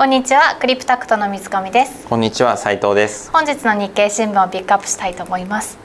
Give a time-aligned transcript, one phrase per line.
[0.00, 2.06] こんにちはクリプタクトの水上です。
[2.08, 3.30] こんにちは斉藤です。
[3.32, 5.78] 本日の日経新聞をピックアップしたいと思います。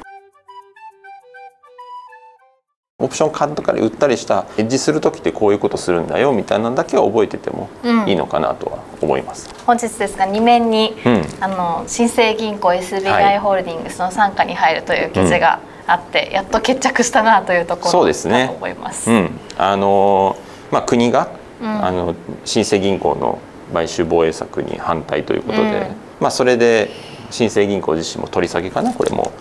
[2.98, 7.70] オプション買ったり売ったりしたエッジする時ってこういうことするんだよみたいなのだけは覚えてても
[8.08, 19.12] いいのかなとは思います、うん、本日ですが2面に、うん、あの新生銀行 SBI ホールディングスの傘下に入るという記事があって、うん、やっと決着したなというところそうですね思います。
[19.12, 20.38] うん、あの
[20.72, 21.28] まあ国が、
[21.62, 23.40] あの新生銀行の
[23.74, 26.90] 買収防衛策に反対ということで、まあそれで
[27.32, 28.94] 新生銀行自身も取り下げかな？
[28.94, 29.32] これも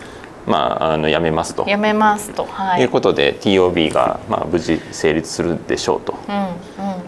[0.47, 1.65] まあ、あのやめますと。
[1.67, 6.19] やめますと、はい、いうことで TOB が、まあ、無事成立するでしょうと。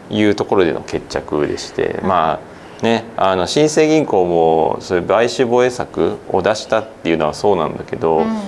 [0.08, 2.40] いうところでの決着でして、うん、ま
[2.80, 8.40] あねあの新生銀行もそういう買収防衛策を出したっていうのはそうなんだけど、うん、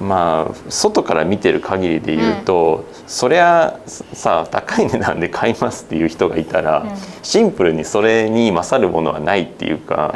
[0.00, 6.86] まあ外から見てる限りで言うと、うん、そりゃさ高い値段で買いますっていう人がいたら、
[7.22, 10.10] シンプルにそれに勝るものはないっていうか、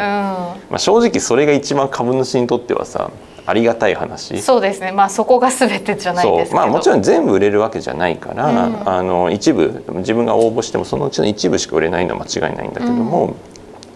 [0.70, 3.10] まあ、正直それが一番株主にとってはさ
[3.46, 4.40] ありがたい話。
[4.40, 4.90] そうですね。
[4.90, 13.34] まあそこが全てじゃないですまあもちろん全部売れるわけじゃないから、うん、あの一部自分が応募してもそのうちの一部しか売れないのは間違いないんだけども、うん、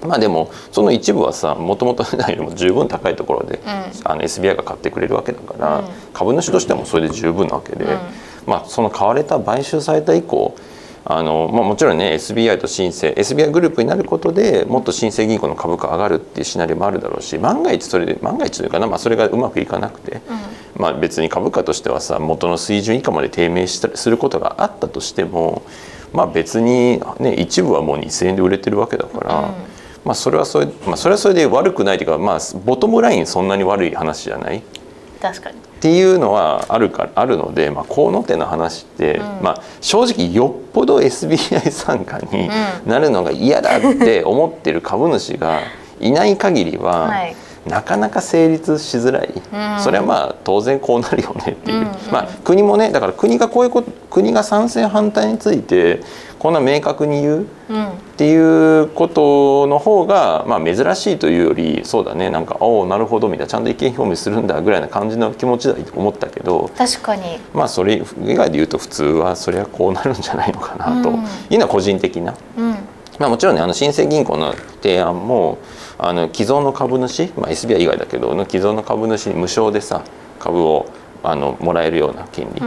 [0.06, 7.84] まあでもその一部はさもともと値段よりも十分高いところで、うん、あの SBI が買ってくれるわけだから、株主としてもそれで十分なわけで、
[8.46, 10.56] まあその買われた買収された以降
[11.10, 20.20] あのまあ、もちろんね SBI と新生 SBI グループになることでもっと新生銀行の株価上がるっていうシナリオもあるだろうし万が一それで万が一というかな、まあ、それがうまくいかなくて、
[20.76, 25.62] うん、まあ、別に株価としてはさ元の水準以下まで低迷したりすることがあったとしても、
[26.12, 29.54] まあ、別に、ね、一部はもう2,000円で売れてるわけだから。
[30.08, 34.62] うんまあ、それはそれ、まあ、それはそれで悪くないというか、まあ、ボトムラインそんなに悪い話じゃない？
[35.20, 35.56] 確かに。
[35.56, 42.48] っていうのはあるかあるので、まあ、河野手の話って、うん、まあ、正直よっぽど SBI 参加に
[42.86, 45.60] なるのが嫌だって 思ってる株主が
[46.00, 56.00] いない限りは、はい、なかなか成立しづらい、うん、それはまあ当然こうなるよねっていう、うんうん、まあ、国もねだから国がこういうこと国が賛成反対について
[56.40, 57.46] こんな明確に言う
[58.18, 67.38] っていうことの方が、まあ、珍しいというよりそうだねなんか「おおなるほど」みたいなちゃんと意見表明するんだぐらいな感じの気持ちだと思ったけど確かに。
[67.54, 71.10] まあそれ以外で言うと普通はそれはこうなるんじゃないのかなと。
[71.48, 72.34] いうのは個人的な。
[72.56, 72.74] うん。
[73.20, 74.52] まあ、もちろんねあの新生銀行の
[74.82, 75.58] 提案も
[75.96, 80.02] あの既存の株主、まあ、SBI 以外だけどの既存の株主に無償でさ
[80.40, 80.86] 株を
[81.22, 82.62] あのもらえるような権利、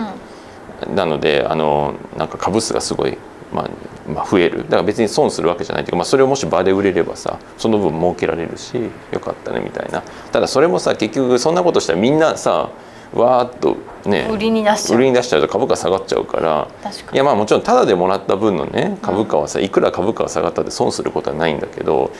[0.88, 3.18] うん、なのであのなんか株数がすごい
[3.54, 3.70] まあ、
[4.10, 4.64] まあ増える。
[4.64, 8.76] だから別に損するわけじゃないというか、まあ、それをもし場で売れればさその分儲けられるし
[9.12, 10.02] よかったねみたいな。
[10.32, 12.70] ただそれもさ結局そんなことしたらみんなさ
[13.14, 13.78] わーっと
[14.10, 14.98] ね売りに出しちゃう。
[14.98, 16.68] 売りに出しちゃうと株価下がっちゃうから。
[17.14, 22.12] いやまあもちろんただでもらった分のね株価はさいくら株価が下がったって損することはないんだけど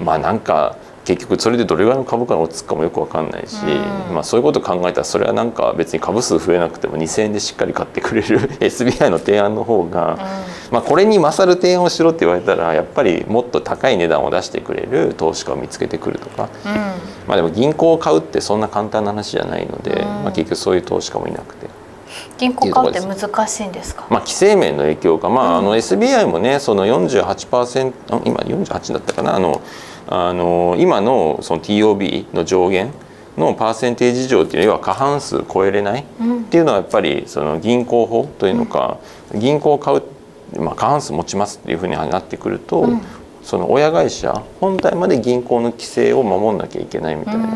[0.00, 0.76] まあなんか
[1.06, 10.18] 結局それでどれぐらいの株価が落ち着くかもよく分かんないし、うん、まあ、そういうことを考えたらそれはなんか別に株数増えなくても2,000円でしっかり買ってくれる SBI の提案の方が、うん、
[10.76, 16.72] まあ、これに勝る提案をしろって言われたらやっぱりもっと高い値段を出してくれる投資家を見つけてくるとか、うん、
[17.26, 21.66] まあ、でも銀行を買うってそんな簡単な話じゃないので、まあ、結局そういう投資家もいなくて。
[22.36, 24.06] 銀行買うって難しいんですか？
[24.10, 27.92] まあ規制面の影響か、まあ、あの SBI もね、その48%
[28.26, 29.34] 今48だったかな。
[29.34, 29.62] あの
[30.08, 32.92] あの今のその TOB の上限
[33.38, 36.04] のパーセンテージ上っていうのは過半数超えれないっ
[36.50, 38.98] ていうのはやっぱりその銀行法というのか、
[39.34, 40.02] 銀行を買う、
[40.58, 42.88] まあ、過半数持ちますっていうふうになってくると、
[43.42, 47.46] その親会社本体まで銀行の規制を守んなきゃいけないみたいな、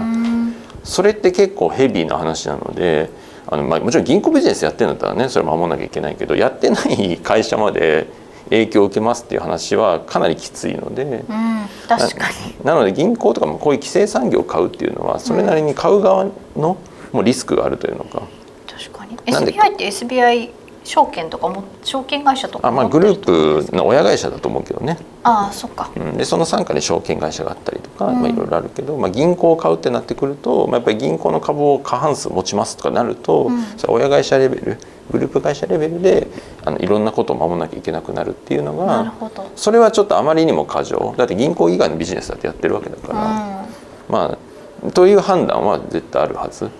[0.85, 3.11] それって結構ヘビーな話なので
[3.47, 8.07] あの、まあ、もちろん銀行ビジネスやってるんだったらねそれ守んなきゃいけないけどやってない会社まで
[8.45, 12.65] 影響を受けますっていう話はかなりきついので、うん、確かに。
[12.65, 16.25] なので銀行とかもこういう規制産業を買うっていうのはそれなりに買う側
[16.57, 16.77] の
[17.13, 18.23] もうリスクがあるというのか。
[18.67, 19.17] 確かに。
[19.19, 20.51] SBI って SBI
[20.85, 24.99] 証券とかも証券会社とかあ、まあ、グループの親会社だと思うけどね。
[25.23, 34.79] ああそっか、うん、でその傘下に証券会社があったりとか、まあ、いろいろあるけど、まあ、銀行を買うってなってくると、まあ、やっぱり銀行の株を過半数持ちますとかなると、うん、それ親会社レベル
[35.11, 36.29] グループ会社レベルで
[36.65, 39.13] あのいろんなことを守らなきゃいけなくなるっていうのが
[39.57, 41.15] それはちょっとあまりにも過剰。
[41.17, 46.71] だって銀行以外のビジネスだってやってるわけだから、うん、まあという判断は絶対あるはず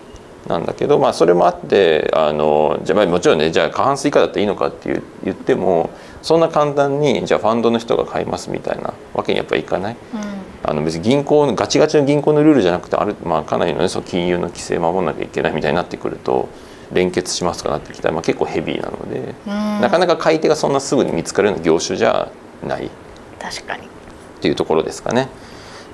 [0.47, 5.91] なんだけど、まあ、それもあってあのじゃあもちろんねじゃあ過半数以下だっていいのかって言っても
[6.21, 9.95] そんな簡単にじゃあファンドの人が買いますみたいなわけにやっぱりいかない？
[10.13, 16.49] うんあの別に銀行のガチガチの銀行のルールじゃなくてある、まあ、かなりの,、ね、その金融の規制守らなきゃいけないみたいになってくると
[16.91, 22.29] 連結しますかなってきたら、まあ、結構ヘビーなので、なかなか買い手がそんなすぐに見つかるような業種じゃ
[22.63, 22.91] ない。
[23.39, 23.89] 確かにっ
[24.41, 25.29] ていうところですかね。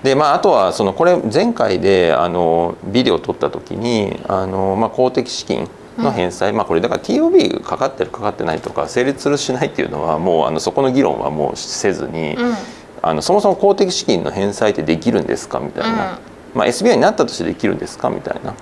[0.03, 5.67] でまあ、あとはそのこれ前回であのビデオを撮った時にあの、まあ、公的資金
[5.97, 12.53] の返済、うん、まあ、これだから TOB かかってるかかってないとか成立するしないっていうのはもうあのそこの議論はもうせずに、うん、
[13.01, 16.19] あのそもそも公的資金の返済ってできるんですかみたいな、うん、
[16.59, 18.53] まあ、SBI になったとしてできるんですかみたいな。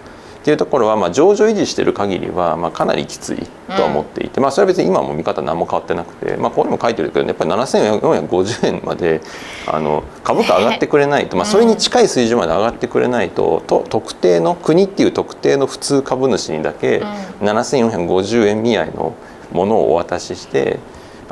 [0.45, 9.21] っていうところは、まあ、上場維持している限りは、まあ、かなりきついとは思っていて、うん、まあ、それは別に今も見方何も変わってなくて、まあ、ここにも書いてるけどやっぱり7450円まで
[9.65, 17.01] あの株価上がってくれないと、まあ、 それに近い水準まで上がってくれないとと特定の国っていう特定の普通株主にだけ
[17.41, 19.15] 7450円見合いの
[19.51, 20.77] ものをお渡しして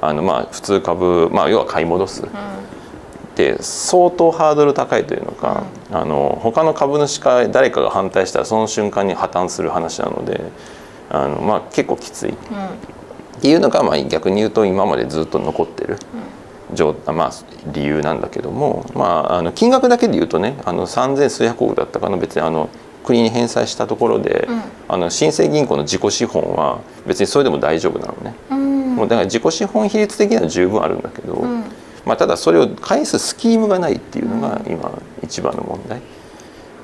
[0.01, 2.24] あのまあ普通株、まあ、要は買い戻す。
[3.33, 10.41] って相当ハードル高いというのか、うん、あの他の株主か誰かが反対したらその瞬間に破綻する話なので
[11.09, 12.38] あの、まあ、結構きつい、うん、っ
[13.41, 15.97] ていうのが、まあ、逆に言うと今までずっと残ってる。
[17.06, 17.31] まあ、
[17.71, 22.18] 理由なんだけども、まあ、あの金額だけで言うとねあの3,000数百億だったかな。
[22.18, 22.68] 別にあの
[23.03, 31.63] 国に返済したところで、うん、あの新生銀行の自己資本は別にそれでも大丈夫なのね、うん、もうだから自己資本比率的には十分あるんだけど、うん、
[32.05, 34.91] まあ、ただそれを返すスキームがないっていうのが今
[35.21, 36.01] 一番の問題。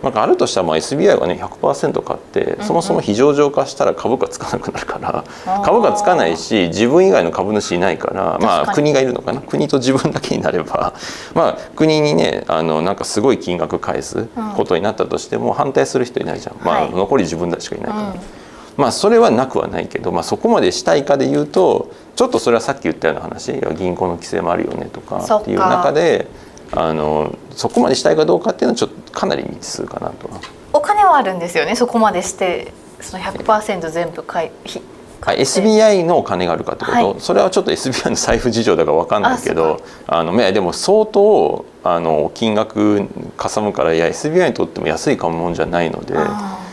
[0.01, 5.25] なんかあるとしたらまあ SBI はね100%買ってそもそも非上場化したら株価つかなくなるから
[5.61, 9.41] 株価つかないし自分以外の株主いないからまあ国がいるのかな？
[9.41, 10.93] 国と自分だけになれば
[11.35, 16.55] まあ国にねあのなんかすごい金額返すことになったとしても反対する人いないじゃん。
[16.65, 18.13] まあ残り自分たちしかいないから。
[18.79, 26.27] まあそれはなくはないけど、まあ、そこまでしたいかで言うとちょっとそれはさっき言ったような話銀行の規制もあるよねとかっていう中で
[26.71, 30.29] あのそこまでしたいかどうかっていうのはちょっとかなり未知数かなと。
[30.29, 30.39] は。
[30.71, 32.71] お金はあるんですよねそこまでして
[33.01, 34.51] その100%全部買い
[35.21, 43.05] はい、SBI のお金があるかってこと、はい、それはちょっと SBI の財布事情だから分かんないけどあのでも相当あの金額
[43.35, 46.15] かさむからいや SBI にとっても安い買うもんじゃないので。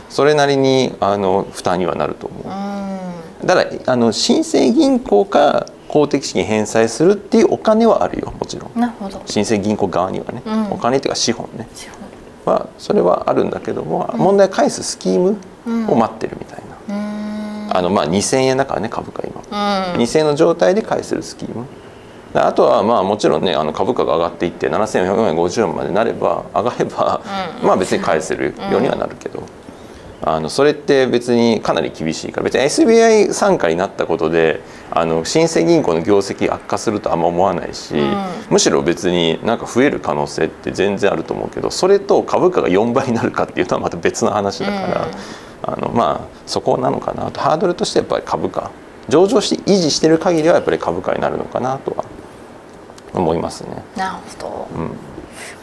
[0.08, 3.46] それなりにあの負担にはなると思う。
[3.46, 8.80] だからあの新生銀行か公的資金返済するっていうお金はあるよもちろん。
[8.80, 9.22] なるほど。
[9.26, 11.68] 新生銀行側にはね、うん、お金っていうか資本ね。
[12.44, 15.36] はそれはあるんだけども、うん、問題返すスキーム
[15.90, 16.98] を待ってるみたいな、う
[17.72, 19.40] ん、あのまあ2,000円だからね株価今、
[19.94, 21.66] うん、2,000円の状態で返せるスキーム。
[22.34, 27.22] あとはまあもちろんねあの株価が上がっていって7450円までなれば上がれば、
[27.62, 29.42] まあ別に返せるようにはなるけど。
[30.22, 34.60] あのそれって別にかなり厳しいから別に SBI 傘下になったことで
[34.90, 38.14] あの新生銀行の業績悪化するとあんま思わないし、うん、
[38.50, 47.40] むしろ別になんか増える可能性って全然あると思うけどそれと株価が4倍になるかっていうのはまた別の話だから、うん、あのまあそこなのかなと。
[47.40, 48.70] ハードルとしてやっぱり株価
[49.08, 52.04] 上場して維持してる限りはやっぱり株価になるのかなとは
[53.12, 53.84] 思いますね。
[53.96, 55.15] なるほど、うん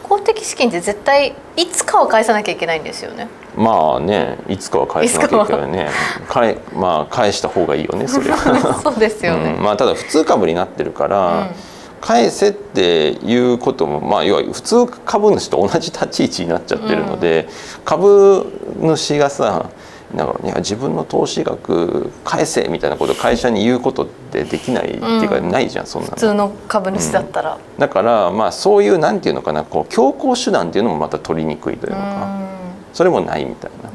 [0.04, 3.26] 公的資金って絶対いつかは返さなきゃいけないんですよね。
[3.56, 5.88] まあねいつかは返さなきゃいけないね。
[6.28, 8.80] 返まあ返した方がいいよねそれは。
[8.84, 11.46] そうですよね、うん、まあただ普通株になってるから、うん、
[12.02, 17.48] 返せっていうこともまあ要は普通株主と同じ立ち位置になっちゃってるので、
[17.78, 19.70] うん、株主がさ
[20.14, 32.40] だから、ね、自分の投資額返せみたいなことを会社に言うことってできないっていうか、ないじゃんそんな普通の株主だったら、だからまあそういうなんていうのかなこう強行手段っていうのもまた取りにくいというのか、
[32.92, 33.90] それもないみたいな、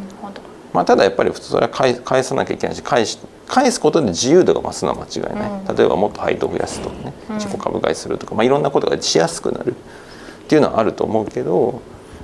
[0.74, 11.82] まあ、ただやっぱり普通それは返返さなきゃいけないし返し返すことで自由度が増すのは間違いない、例えばもっと配当を増やすとかね自己株買いするとか、まあ、いろんなことがしやすくなるっていうのはあると思うけど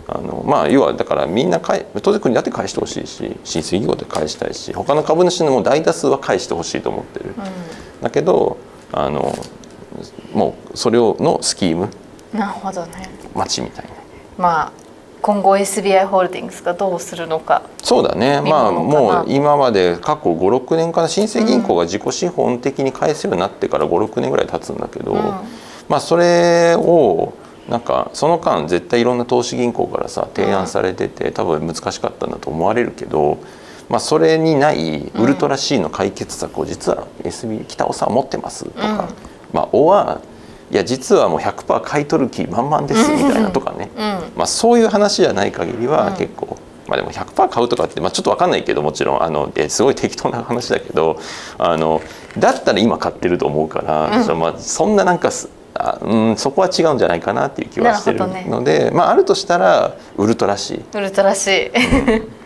[0.08, 7.36] あのまあ要はだからみんな当然国だって返してほしいし新水銀行で返したいし他の株主のも大多数は返してほしいと思ってる、うん、
[8.02, 8.58] だけど
[8.92, 9.34] あの
[10.34, 11.90] もうそれをのスキーム
[12.36, 13.10] なるほどね。
[13.34, 13.92] 待ちみたいな。
[14.38, 14.72] まあ
[15.22, 17.64] 今後 SBI ホールディングスがどうするのか。
[17.82, 18.42] そうだね。
[18.42, 25.20] まあもう今まで過去56年から新生銀行が自己資本的に返せるようになってから56年ぐらい経つんだけど、うん、
[25.88, 27.34] まあそれを
[27.70, 33.40] なんかその間絶対いろんな投資銀行からさ提案されてて多分難しかったんだと思われるけど、
[33.90, 39.10] まあ、それにないウルトラ C の解決策を実は SB 北尾さん持ってますとか、
[39.52, 40.22] まあ、おは
[40.72, 43.90] いや実はもう100%買い取る気満々ですみたいなとかね、
[44.36, 46.58] まあ、そういう話じゃない限りは結構。
[46.88, 51.20] まあ、でも100%買うとかって、まあ、ちょっと分かんないけどもちろんあのすごい適当な話だけど
[51.58, 52.00] あの
[52.38, 55.32] だったら今買ってると思うから、うん、まあ、そんななんか
[55.77, 61.72] あうんそこは違うんじゃないかなっていう気はしてるので、ね、まああるとしたらウルトラ C ウルトラ C、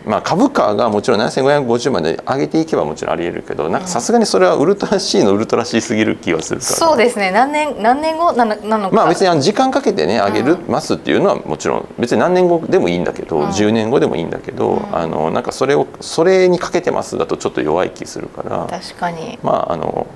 [0.04, 7.30] うん、まあ、株価がもちろん7550まで上げていけばもちろんありえるけどなんかさすがにそれはウルトラ C のウルトラ C すぎる気はするから、そうですね。
[7.30, 8.96] 何年何年後ななのか。
[8.96, 19.38] まあ別にあの時間かけてね上げるますっていうのはもちろん別に何年後でもいいんだけど、うん、10年後でもいいんだけど、うん、あのなんかそれをそれにかけてますだとちょっと弱い気するから確かに。
[19.42, 20.06] まああの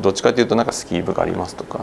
[0.00, 1.80] どっちかというとなんかスキー部がありますとか、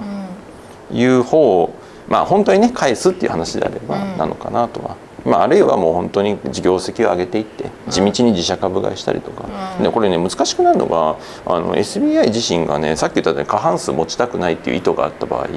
[0.93, 1.73] いう方を
[2.07, 4.95] まあ本当にね返すっていう話であればなのかなとは。
[5.25, 9.45] まあ、あるいはもう本当に業績を上げていって地道に自社株買いしたりとか、
[9.77, 15.47] うん、でこれね難しくなるのがあの SBI 自身がねさっき言ったように過半数持ちたくないっていう意図があった場合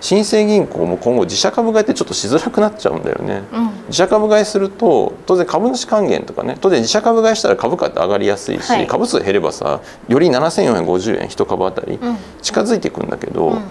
[0.00, 11.98] 新生銀行も今後自社株買いってちょっとしづらくなっちゃうんだよね、うん、自社株買いすると当然株主還元とかね当然自社株買いしたら株価って上がりやすいし、はい、株数減ればさより7450円1株当たり
[12.40, 13.62] 近づいていくんだけど、うん、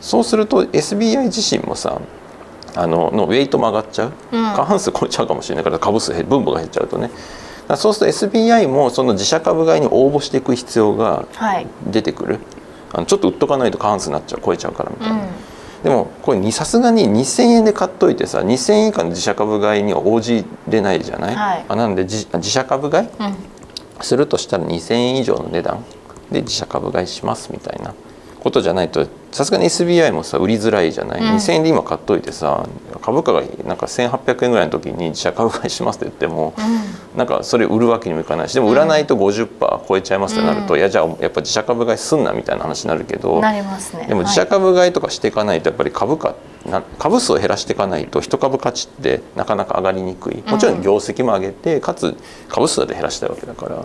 [0.00, 2.00] そうすると SBI 自身もさ
[2.74, 7.10] あののウェイトも上がっちゃう、うん、過半数超えちゃうかもしれないから株数分母が減っちゃうとね。
[7.76, 11.26] そうすると SBI もその自社株買いに応募していく必要が
[11.86, 12.42] 出てくる、はい、
[12.94, 15.14] あのちょっと売っとかないと過半数になっちゃう超えちゃうからみたいな。
[15.14, 15.28] うん。
[15.82, 23.36] でもこれさすがに2,000円で買っといてさ2,000円以下の自社株買いには応じれないじゃない、はい、あなんで自社株買い、うん、
[24.00, 25.84] するとしたら2,000円以上の値段
[26.32, 27.94] で自社株買いしますみたいな
[28.42, 32.66] ことじゃないとさすがに SBI もさ売りづらいじゃない、うん、2,000円で今買っといてさ
[33.02, 43.64] 株価がなんか1,800円ぐらいの時に自社株買いしますって言っても、うん、なんかそれ売るわけにもいかないしでも売らないと50%超えちゃいますってなると、うん、いやじゃあやっぱ自社株買いすんなみたいな話になるけど、ね、
[44.08, 46.34] でも自社株買いとかしていかないとやっぱり株価
[46.66, 50.42] な株数を減らしていかないと一株価値ってなかなか上がりにくい。
[50.46, 52.16] もちろん業績も上げてかつ
[52.48, 53.84] 株数で減らしたいわけだから。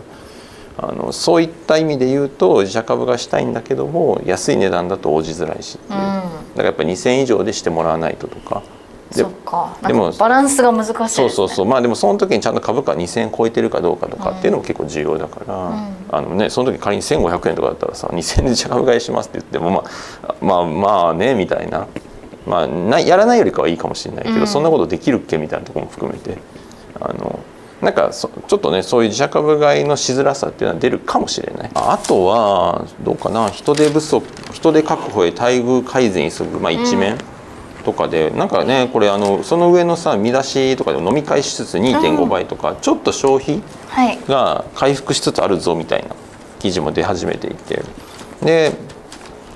[0.76, 5.86] あのそういった意味で言うと自社株がしたいんだけども安い値段だと応じづらいし、う。
[5.86, 8.62] ん、だからやっぱり2,000円以上でしてもらわないととか。
[9.14, 9.24] で
[9.86, 11.66] でもバランスが難しい、ね、そうそうそう。
[11.66, 19.84] まあでもその時にちゃんと株価2,000円超えてるかどうかとかっていうのも結構重要だから、うん、あのねその時仮に1,500円とかだったらさ2,000円で自社株買いしますって言ってもま
[20.22, 21.86] あまあまあねみたいな。
[22.44, 25.38] まあなやらないよりかはいいかもしれないけど、うん、そんなことできるっけ？
[25.38, 26.38] みたいなところも含めて。
[27.00, 27.38] あの
[27.84, 31.70] なんかちょっとねそういう自社株買いのしづらさっていうのは出るかもしれない。
[31.74, 33.50] あとはどうかな。
[33.50, 37.18] 人手不足人手確保へ待遇改善急ぐ、まあ、一面、
[37.84, 43.62] とかでなんかねこれあのその上のさ見出しとかでも飲み会しつつ2.5倍とか、うん、ちょっと消費
[44.26, 46.16] が回復しつつあるぞみたいな
[46.58, 47.82] 記事も出始めていて。
[48.42, 48.72] で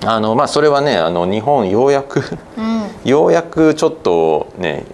[0.05, 2.21] あのまあそれはねあの日本ようやく
[2.57, 4.85] うん、ようやくちょっとね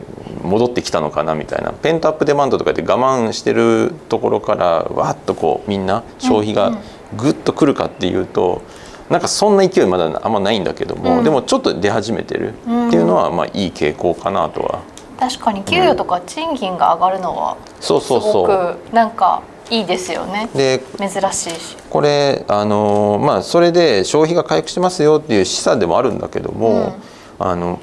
[0.46, 1.72] 戻ってきたのかなみたいな。
[1.74, 6.78] ペントアップデマンドとかで我慢してるところからわっとこうみんな消費が
[7.18, 14.82] ぐっとくるかっていうと、うなんかそんな勢いまだあんまないんだけども、うん、でもちょっと出始めてるっていうのはまあいい傾向かなとは。
[15.20, 20.50] 確かに給与とか賃金が上がるのはすごくなんかいいですよね。
[20.54, 21.78] で珍しいし。
[21.90, 26.98] これあのまあそれで消費が回復してますよっていう示唆でもあるんだけども、
[27.40, 27.80] うん、あの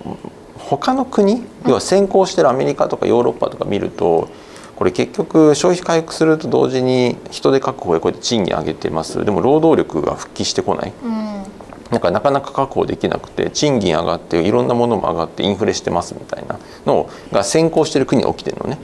[0.77, 4.29] 他の国要は先行してるアメリカとかヨーロッパとか見ると
[4.77, 9.25] これ結局消費回復すると同時に人手確保でこうやって賃金上げてます。
[9.25, 11.13] でも労働力が復帰してこない、うん、
[11.91, 18.79] なんかなかなか確保できなくて賃金上がっていろんなものも上がってインフレしてますみたいなのが先行してる国に起きてるのね。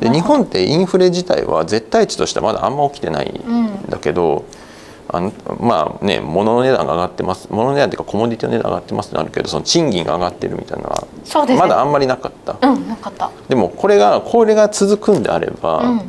[0.00, 4.63] で日本ってインフレ自体は絶対値としてはまだあんま起きてないんだけど、うん
[5.08, 7.48] あのまあね物の値段が上がってます。
[7.50, 11.06] 物の値段っていうかコモディティの値段上がってますってなるけどその賃金が上がってるみたいなのは
[11.58, 12.68] まだあんまりなかった。
[12.68, 13.30] うん、なかった。
[13.48, 16.00] でもこれがこれが続くんであれば、うん、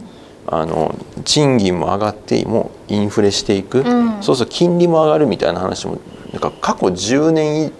[0.48, 6.00] あの賃金も上がってもインフレしていく、うん、そうすると金利も上がるみたいな話も
[6.32, 7.72] なんか過去10年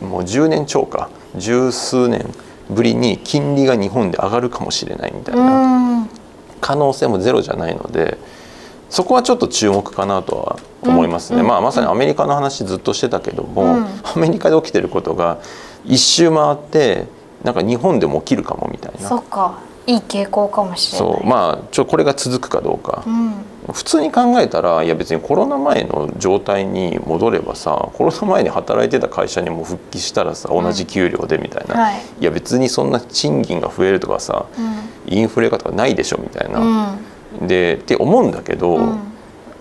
[0.00, 1.08] もう10年超か。
[1.36, 2.26] 十数年
[2.68, 6.06] ぶりに金利が日本で上がるかもしれないみたいな。
[6.60, 8.18] 可能性もゼロじゃないので。
[8.92, 15.40] そこはちょっと注目かなとは思いますね、うん、まあ、まさにアメリカの話ずっとしてたけども、うん、アメリカで起きてることが
[15.86, 17.06] 一周回って
[17.42, 19.08] なんか日本でも起きるかもみたいな。
[19.08, 19.58] そうか。
[19.86, 21.14] いい傾向かもしれない。
[21.16, 21.26] そう。
[21.26, 34.44] まあちょこれが続くかどうか、うん、普通に考えたらいや別にコロナ前の状態に戻ればさコロナ前に働いてた会社にも復帰したらさ同じ給料でみたいな、はい、いや別にそんな賃金が増えるとかさ、
[35.06, 36.98] インフレがとかないでしょみたいな。
[37.40, 38.76] でって思うんだけど、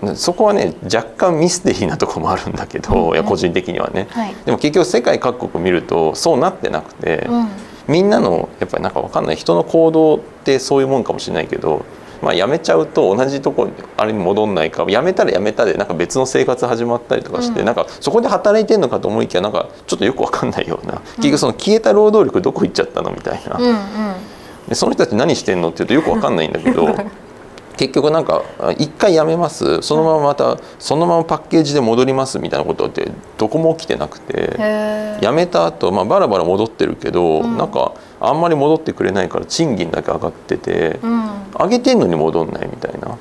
[0.02, 7.48] うん、そこはね若干ミステリーなとこもあるんだけど、うん、いや個人的にはね、はい、でも結局世界各国見るとそうなってなくて、うん、
[7.88, 11.86] みんなのやっぱりなんか分かんない人の行動ってそういうもんかもしれないけど。
[12.22, 23.58] まあ、辞めちゃうと同じとこあれに戻んないか辞めたら辞めたでなんか別の生活始まったりとかして、うん、なんかそこで働いてんのかと思いきやなんかちょっとよく分かんないような、結局その消えた労働力どこ行っちゃったのみたいな。
[23.58, 23.76] うんうん。
[24.68, 26.96] でその人たち何してんのって言うとよく分かんないんだけど
[27.82, 28.44] 結局なんか
[28.78, 29.82] 一回やめます。
[29.82, 35.18] そのまままたそのままパッケージで戻りますみたいなことってどこも起きてなくて。
[35.20, 43.18] やめた後、まあバラバラ戻ってるけど、うん、なんかあんまり戻ってくれないから賃金だけ上がってて、うん、上げてんのに戻んないみたいな。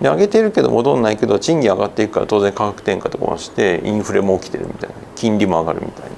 [0.00, 4.94] で上げてるけど戻んないけど賃金上がっていくから当然価格転嫁とかもしてインフレも起きてるみたいな。
[5.14, 6.10] 金利も上がるみたいな。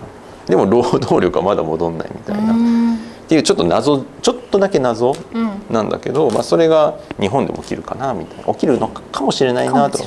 [0.47, 2.55] でも労働力はまだ戻んないみたいな。
[3.25, 5.15] っていうちょっと謎ちょっとだけ謎
[5.71, 8.53] なんだけど、うん、まあ、それが日本でも起きるかなみたいな。
[8.53, 9.99] 起きるのかもしれないなと。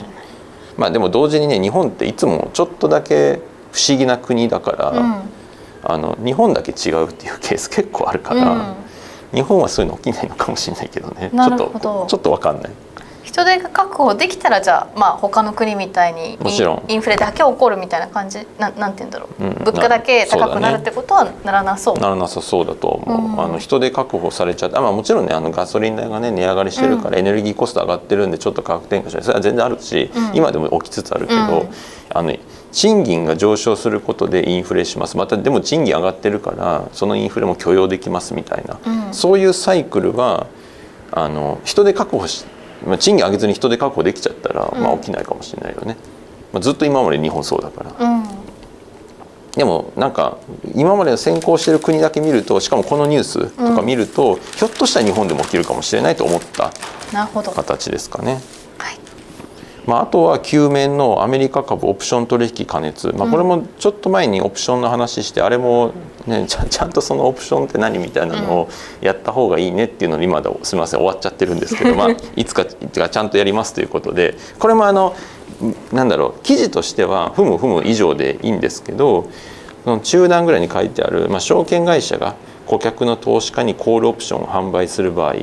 [0.78, 5.22] まあでも同時にね日本っていつもちょっとだけ不思議な国だから、うん、
[5.84, 8.76] あの日本だけ違うっていうケース結構あるから、うん、
[9.34, 11.32] 日本はそういうの起きないのかもしれないけどね。
[11.34, 12.72] ちょっとちょっと分かんない。
[13.28, 16.84] 人手が確保できたらじゃあまあ他の国みたいにもちろん。
[16.88, 31.68] インフレだけ起こるみたいな感じななんて言うんだろう、うん、物価だけ高くなるってことはならなそう、ね、ならなさそうだと思う、うん、あの人手確保されちゃってあ、まあ、もちろんねあのガソリン代がね値上がりしてるからエネルギーコスト上がってるんでちょっと価格転嫁してそれは全然あるし、うん、今でも起きつつあるけど、
[32.14, 32.34] あの
[32.72, 35.18] 賃金が上昇することでインフレします。
[35.18, 40.48] またでも賃金上がってるからそのインフレも許容できますみたいな、そういうサイクルは
[41.12, 45.98] あの人手確保してまあ、賃金上げずに人で確保できちゃったら、まあ、起きないかもしれないよね、
[46.54, 48.24] まあ、ずっと今まで日本そうだから、うん、
[49.54, 50.38] でもなんか
[50.76, 56.72] 今まで先行してる国だけ見るとしかもこのニュースとか見ると、うん、ひょっとしたら日本でも起きるかもしれないと思った
[57.54, 58.40] 形ですかね。
[59.88, 65.94] まあ、あとは9面のアメリカ株オプション取引加熱、まあ、これもちょっと前にオプションの話して、あれも、
[66.27, 75.13] ね、ちゃ ちゃんとそのオプションって何みたいなのをやった方がいいねっていうのに今ですみません終わっちゃってるんですけど、 まあ、いつかちゃんとやりますということでこれもあの
[75.94, 79.27] なんだろう記事としてはふむふむ以上でいいんですけど
[79.86, 85.36] その中段ぐらいに書いてある、まあ、証券会社が顧客の投資家にコールオプションを販売する場合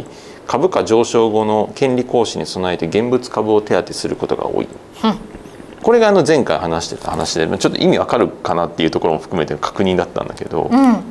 [0.46, 4.72] 株価上昇後の権利行使に備えて現物株を手当てすることが多い、うん、
[5.82, 11.02] これがあの前回話してた話でちょっと意味わかるかなっていうところも含めて確認だったんだけど、うん、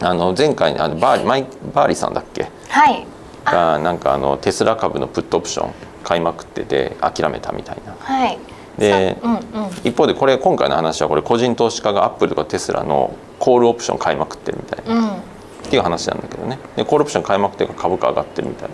[0.00, 3.06] あの前回あのバーリマイバーリさんだっけ、はい、
[3.44, 5.72] がなんかあのテスラ株のプットオプション
[6.04, 7.96] 買いまくってて諦めたみたいな。
[7.98, 8.38] はい。
[8.78, 9.40] で、うんうん、
[9.84, 15.35] 一方でこれ今回の話はこれ個人投資家がアップルとかテスラのコールオプション買いまくってるみたいな、うん
[15.66, 16.58] っていう話なんだけどね。
[16.76, 18.68] でコールオプション開幕というか株価上がってるみたい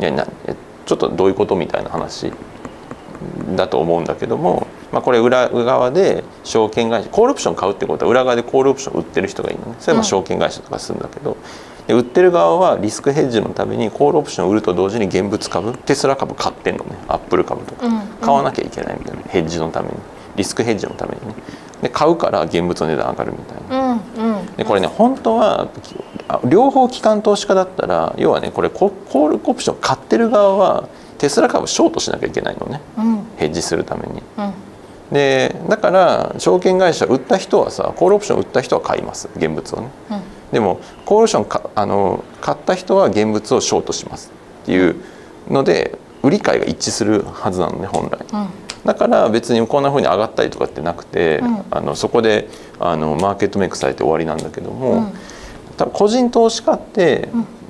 [0.00, 0.08] な。
[0.08, 0.26] いやな
[0.84, 2.32] ちょっとどういうことみたいな話
[3.56, 9.76] だと思うんだけども、まあ、これ裏側で証券会社コールオプション買うってことは裏側でコールオプション売ってる人がいるのね。
[9.80, 11.36] それはまあ証券会社とかするんだけど、
[11.86, 16.96] で売ってる側はリスクヘッジのためにコールオプションを売ると同時に現物株テスラ株買ってんのね。
[17.08, 17.88] アップル株とか、
[18.20, 19.22] 買わなきゃいけないみたいな。
[19.22, 19.94] ヘッジのために。
[20.36, 21.34] リスクヘッジのためにね。
[21.82, 24.36] で買うから現物の値段上がるみたいな、うん。
[24.38, 25.68] うん、でこれね本当は
[26.44, 34.22] 両方機関投資家だったら要はねこれコールオプション買ってる側はテスラ株ショートしなきゃいけないのね、うん、ヘッジするために。
[34.36, 34.52] うん、
[35.12, 39.88] でだから証券会社売った人はさコールオプション売った人は買います現物をね。
[40.10, 44.96] うん、でもコールオプションかあの買った人は現物をショートしますっていう
[45.48, 48.18] ので売り買いが一致するはずなのね本来。
[48.84, 55.12] だから別にこんなふうに上がったりとかってなくて、あのそこであのマーケットメイクされて終わりなんだけども。
[55.76, 57.28] 多分個人投資家って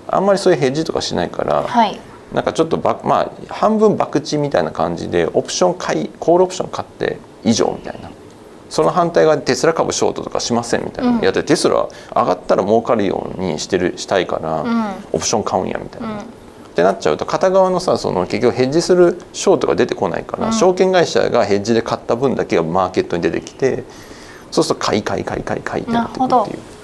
[0.09, 1.99] あんまりそういうヘッジとかしないから、はい、
[2.33, 8.11] なんかちょっとばまあ半分博打みたいな感じでオプション買いコールオプション買って以上みたいな。
[8.69, 16.09] その反対側でテスラ株ショートとかしませんみたいな、うん、いやテスラ上がったら儲かるようにしてるしたいから、うん、オプション買うんやみたいな。
[16.09, 16.23] うん、っ
[16.75, 23.85] てなっちゃうと片側のさその結局ヘッジするショートが出てこないから、証券会社がヘッジで買った分だけがマーケットに出てきて
[24.51, 26.76] そうすると買い買い買い買い買いってなってくるっていう。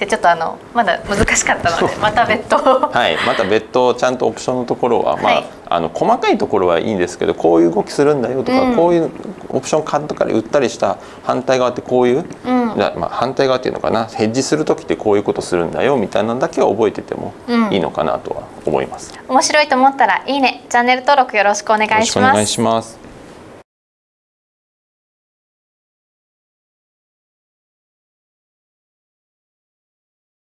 [0.00, 2.56] じゃちょっとあのまだ難しかったのでまた別途。
[2.88, 9.10] はいまた別途ちゃんとオプションのところは、まあ、はい、あの細かいところはいいんですけどこういう動きするんだよとか、うん、こういう
[9.50, 17.34] オプション買ったり売ったりした反対側ってこういう、うん、まあ、反対側っていうのかなヘッジする時ってこういうことするんだよみたいなのだけは覚えてても
[17.70, 21.72] いいのかなとは思います、うん、面白いと思ったらいいねチャンネル登録よろしく。
[21.72, 22.06] お願い
[22.46, 22.99] します